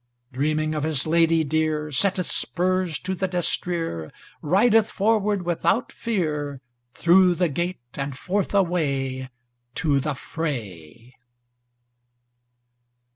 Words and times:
Dreaming 0.33 0.73
of 0.73 0.81
his 0.81 1.05
lady 1.05 1.43
dear 1.43 1.91
Setteth 1.91 2.25
spurs 2.25 2.97
to 2.97 3.13
the 3.13 3.27
destrere, 3.27 4.11
Rideth 4.41 4.89
forward 4.89 5.43
without 5.45 5.91
fear, 5.91 6.59
Through 6.95 7.35
the 7.35 7.49
gate 7.49 7.81
and 7.93 8.17
forth 8.17 8.55
away 8.55 9.29
To 9.75 9.99
the 9.99 10.15
fray. 10.15 11.13